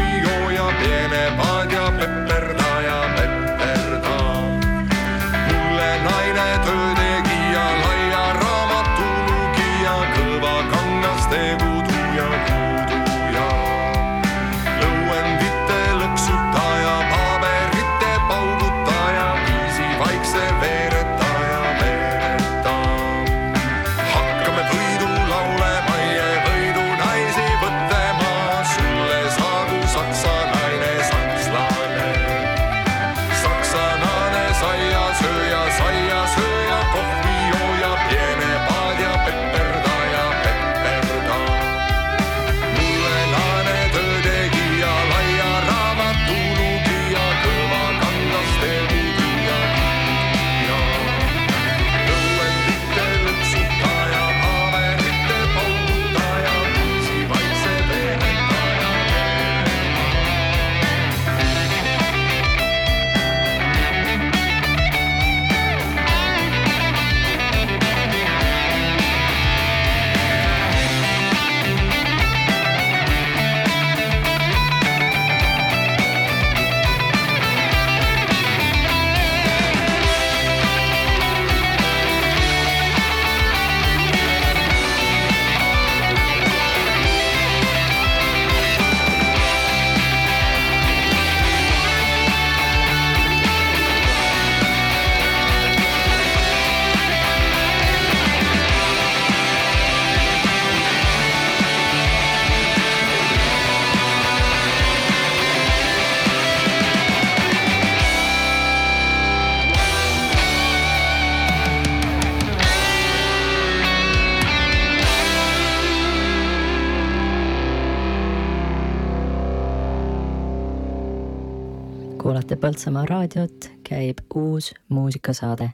[122.67, 125.69] Põltsamaa raadiot, käib uus muusikasaade.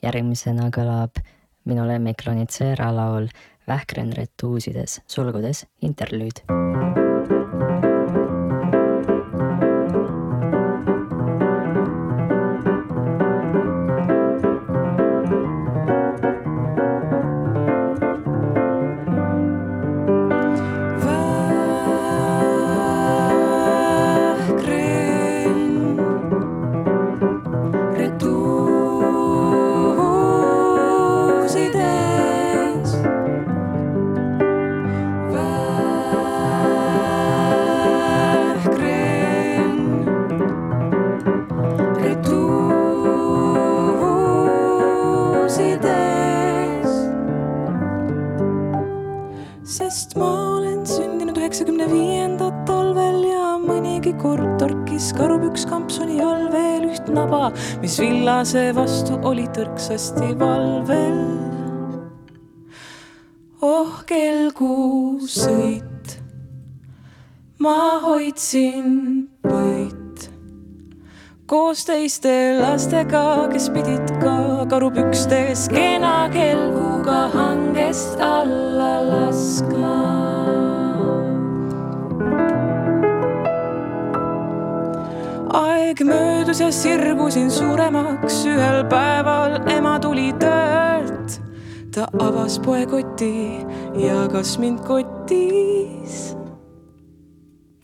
[0.00, 1.20] järgmisena kõlab
[1.68, 3.28] minu lemmik Lonitsera laul
[3.68, 6.40] Vähkren retuusides, sulgudes interlüüd
[57.10, 57.52] üht naba,
[57.82, 61.18] mis villase vastu oli tõrksasti valvel.
[63.62, 66.16] oh kell kuus sõit,
[67.58, 70.30] ma hoidsin põit
[71.46, 80.49] koos teiste lastega, kes pidid ka karupükstes kena kelguga hangest alla laskma.
[85.90, 91.40] Aeg möödus ja sirgusin suuremaks, ühel päeval ema tuli töölt.
[91.94, 93.66] ta avas poekoti,
[93.98, 96.36] jagas mind kotis.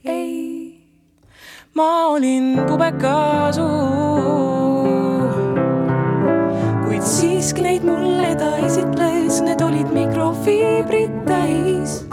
[0.05, 0.79] ei
[1.75, 3.67] ma olin pubekasuu.
[6.87, 12.07] kuid siiski neid mulle ta esitles, need olid mikrofiibrid täis.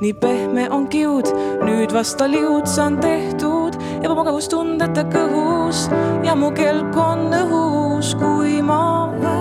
[0.00, 1.26] nii pehme on kiud,
[1.66, 3.74] nüüd vasta liud saan tehtud,
[4.04, 5.86] ebamugavustundeta kõhus
[6.26, 9.33] ja mu kelk on õhus, kui ma vähkren.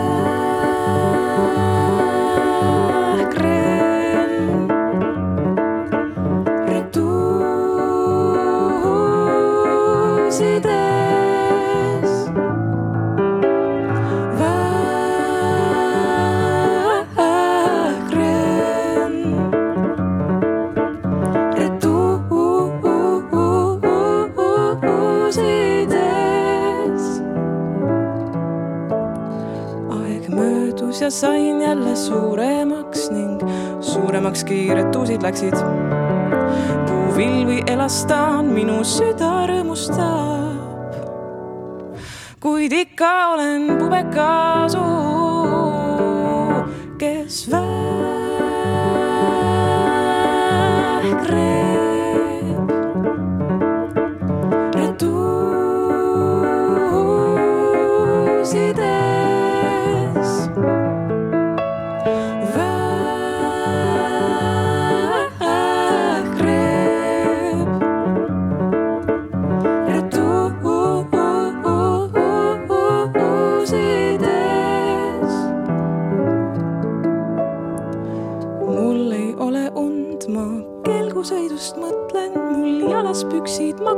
[31.03, 33.41] Ja sain jälle suuremaks ning
[33.81, 35.57] suuremakski retuusid läksid
[36.87, 40.95] puuvill või elastaan minu süda rõõmustab.
[42.39, 45.12] kuid ikka olen pubekasuu, kes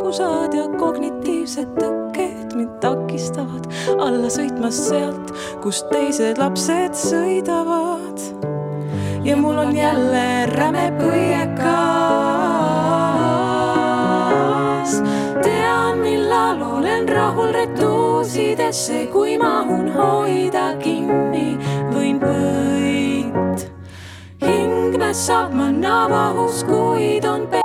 [0.05, 3.65] magusad ja kognitiivsed tõkked mind takistavad
[3.97, 5.31] alla sõitmast sealt,
[5.63, 8.21] kust teised lapsed sõidavad.
[9.25, 11.65] ja mul on jälle räme põiekas.
[15.41, 21.57] tean, millal olen rahul retuusidesse, kui mahun hoida kinni,
[21.89, 23.69] võin võit
[24.45, 27.64] hing mässab ma navahus, kuid on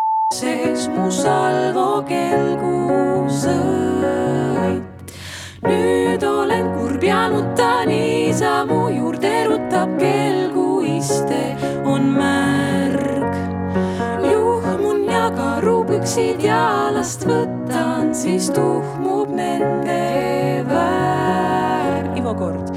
[1.21, 3.13] salvo kelgusõit.
[5.67, 11.43] nüüd olen kurb ja nuta niisamu juurde rutab kelguiste
[11.85, 13.35] on märg.
[14.31, 22.17] juhmun ja karupüksid jalast võtan, siis tuhmub nende värv.
[22.17, 22.70] Ivo Kord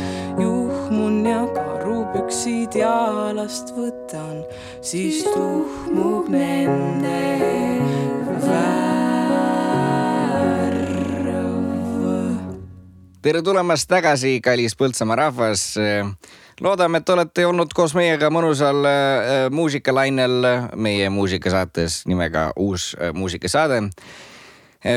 [2.14, 4.44] karupüksid jalast võtan,
[4.86, 7.42] siis tuhmub nende
[8.44, 8.84] värv.
[13.24, 15.74] tere tulemast tagasi, kallis Põltsamaa rahvas.
[16.62, 23.82] loodame, et olete olnud koos meiega mõnusal äh, muusikalainel meie muusikasaates nimega Uus äh, muusikasaade.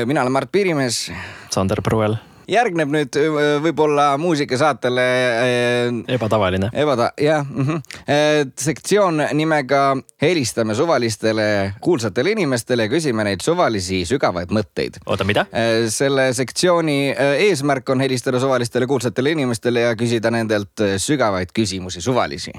[0.05, 1.11] mina olen Mart Piirimees.
[1.49, 2.15] Sander Pruuel.
[2.47, 3.17] Järgneb nüüd
[3.63, 6.69] võib-olla muusikasaatele äh, ebatavaline.
[6.73, 14.51] ebata-, jah mm -hmm., sektsioon nimega helistame suvalistele kuulsatele inimestele ja küsime neid suvalisi sügavaid
[14.51, 15.01] mõtteid.
[15.05, 15.45] oota, mida?
[15.89, 22.01] selle sektsiooni äh, eesmärk on helistada suvalistele kuulsatele inimestele ja küsida nendelt äh, sügavaid küsimusi,
[22.01, 22.51] suvalisi.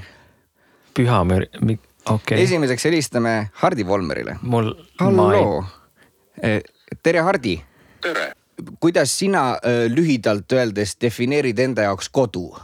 [0.94, 1.78] püha müür, okei
[2.14, 2.42] okay..
[2.42, 4.36] esimeseks helistame Hardi Volmerile.
[4.42, 5.64] mul, halloo,
[7.02, 7.62] tere, Hardi.
[8.00, 8.37] tere.
[8.80, 12.56] Kuidas sina äh, lühidalt öeldes defineerid enda jaoks kodu?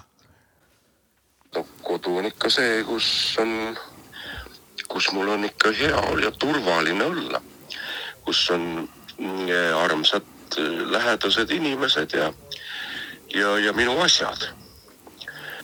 [1.82, 3.06] kodu on ikka see, kus
[3.38, 3.76] on,
[4.88, 7.42] kus mul on ikka hea ja turvaline olla.
[8.24, 8.88] kus on
[9.18, 10.24] mm, armsad
[10.58, 12.32] äh, lähedased inimesed ja,
[13.34, 14.48] ja, ja minu asjad.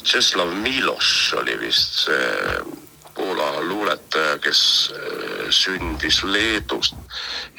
[0.03, 2.61] Tšeslav Miloš oli vist see
[3.21, 4.61] Poola luuletaja, kes
[4.97, 6.97] äh, sündis Leedust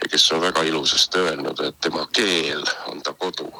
[0.01, 3.51] ja kes on väga ilusasti öelnud, et tema keel on ta kodu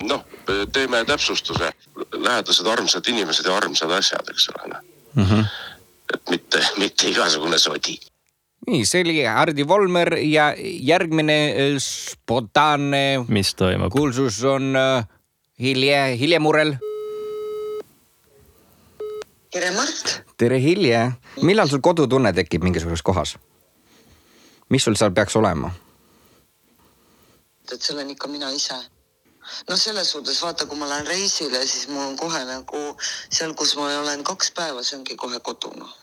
[0.00, 0.24] noh,
[0.72, 1.72] teeme täpsustuse,
[2.12, 5.44] lähedased armsad inimesed ja armsad asjad, eks ole, noh.
[6.14, 7.98] et mitte, mitte igasugune sodi.
[8.70, 13.24] nii, see oli Hardi Volmer ja järgmine äh, spontaanne.
[13.28, 13.92] mis toimub?
[13.92, 15.04] kuulsus on äh,
[15.60, 16.76] Hilje, Hilje Murel.
[19.52, 20.31] tere, Mart.
[20.42, 21.12] tere, Hilje.
[21.46, 23.36] millal sul kodutunne tekib mingisuguses kohas?
[24.74, 25.70] mis sul seal peaks olema?
[27.72, 28.78] et see olen ikka mina ise.
[29.68, 32.82] no selles suhtes vaata, kui ma lähen reisile, siis mul on kohe nagu
[33.30, 35.94] seal, kus ma olen kaks päeva, see ongi kohe kodu noh.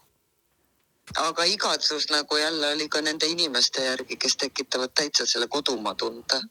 [1.25, 6.41] aga igatsus nagu jälle oli ka nende inimeste järgi, kes tekitavad täitsa selle kodumaa tunde.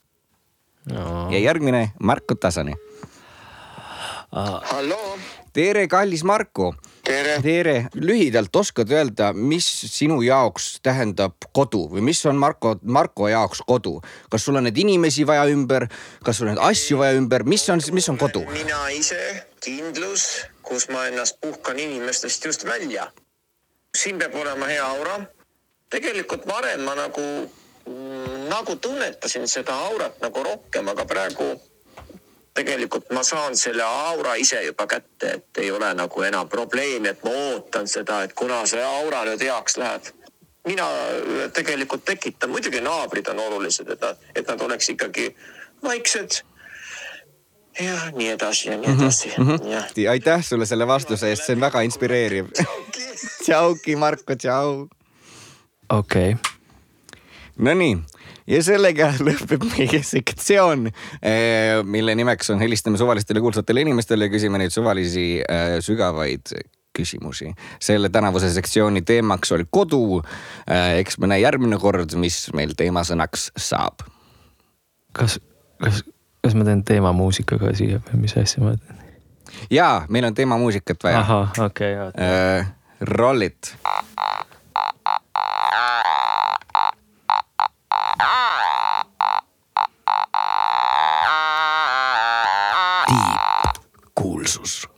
[0.92, 1.30] no..
[1.32, 2.76] ja järgmine Marko Tasani.
[4.72, 5.18] halloo.
[5.58, 6.74] tere, kallis Marko.
[7.04, 7.38] tere.
[7.42, 13.64] tere, lühidalt oskad öelda, mis sinu jaoks tähendab kodu või mis on Marko, Marko jaoks
[13.66, 13.96] kodu?
[14.30, 15.88] kas sul on neid inimesi vaja ümber,
[16.22, 18.44] kas sul on neid asju vaja ümber, mis on, mis on kodu?
[18.54, 19.18] mina ise,
[19.64, 20.28] kindlus,
[20.62, 23.08] kus ma ennast puhkan inimestest just välja.
[23.96, 25.18] siin peab olema hea aura.
[25.90, 27.26] tegelikult varem ma nagu,
[28.46, 31.56] nagu tunnetasin seda aurat nagu rohkem, aga praegu
[32.58, 37.22] tegelikult ma saan selle aura ise juba kätte, et ei ole nagu enam probleemi, et
[37.24, 40.14] ma ootan seda, et kuna see aura nüüd heaks läheb.
[40.68, 40.84] mina
[41.56, 45.30] tegelikult tekitan, muidugi naabrid on olulised, et nad, et nad oleks ikkagi
[45.82, 46.42] vaiksed.
[47.80, 49.46] ja nii edasi ja nii edasi mm.
[49.46, 49.64] -hmm.
[49.64, 52.46] Mhm, aitäh sulle selle vastuse eest, see on väga inspireeriv.
[53.42, 54.88] tšauki, Marko, tšau.
[55.88, 56.42] okei okay..
[57.58, 57.98] Nonii
[58.48, 60.88] ja sellega lõpeb meie sektsioon,
[61.84, 66.56] mille nimeks on helistame suvalistele kuulsatele inimestele ja küsime neid suvalisi äh, sügavaid
[66.98, 67.52] küsimusi.
[67.80, 70.22] selle tänavuse sektsiooni teemaks oli kodu.
[70.98, 74.02] eks me näe järgmine kord, mis meil teemasõnaks saab.
[75.12, 75.38] kas,
[75.82, 76.02] kas,
[76.42, 79.04] kas ma teen teemamuusikaga siia või mis asja ma teen?
[79.70, 81.20] ja meil on teemamuusikat vaja.
[81.20, 82.66] ahah, okei okay,,
[83.00, 83.76] roll it.
[93.08, 94.88] tiibkuulsus.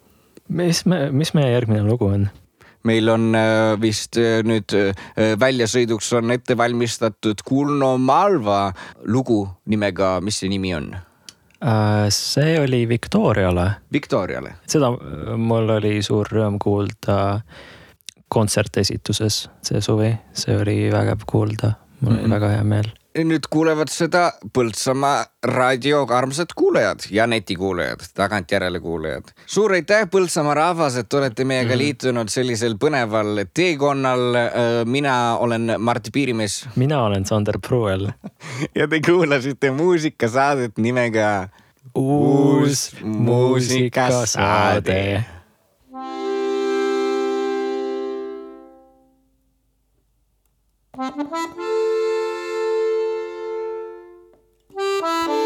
[0.48, 2.28] mis me, mis meie järgmine lugu on?
[2.88, 4.94] meil on äh, vist äh, nüüd äh,
[5.40, 8.72] väljasõiduks on ette valmistatud Kuno Malva
[9.04, 10.90] lugu nimega, mis see nimi on?
[12.08, 13.66] See oli Victoriale.
[13.92, 14.54] Victoriale.
[14.64, 14.88] seda
[15.36, 17.18] mul oli suur rõõm kuulda
[18.32, 22.32] kontsertesituses see suvi, see oli vägev kuulda, mul oli Mhm.
[22.32, 22.88] väga hea meel.
[23.18, 29.24] Nüüd kuulevad seda Põltsamaa raadio armsad kuulajad ja netikuulajad, tagantjärele kuulajad.
[29.46, 31.78] suur aitäh, Põltsamaa rahvas, et olete meiega Mhm.
[31.78, 34.20] liitunud sellisel põneval teekonnal.
[34.84, 38.08] mina olen Mart Piirimees mina olen Sander Pruuel.
[38.78, 41.48] ja te kuulasite muusikasaadet nimega
[41.94, 45.24] uus muusikasaade.
[50.96, 51.89] Thank you.
[54.80, 55.39] Música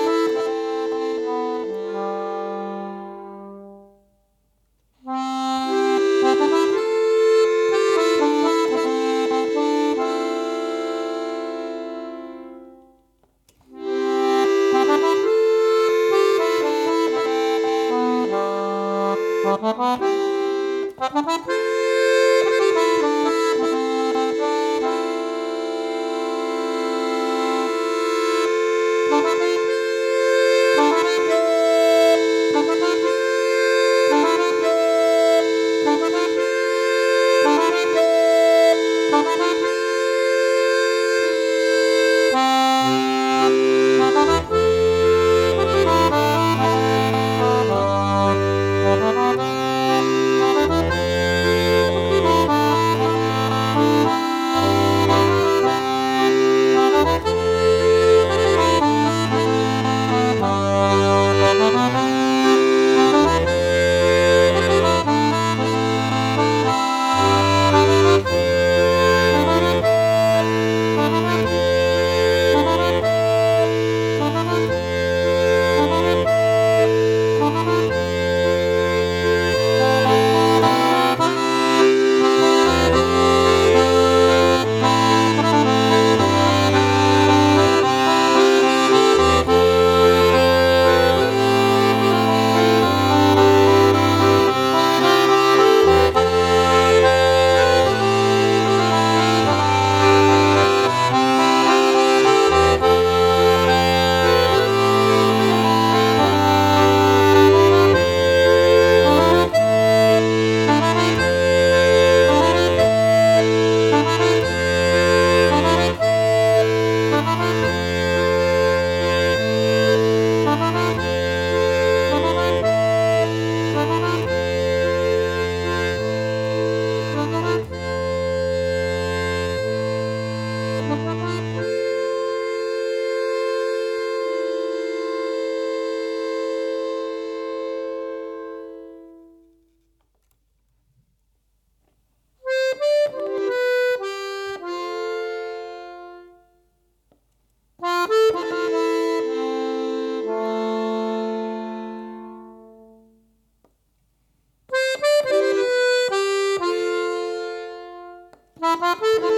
[158.77, 159.34] Thank you.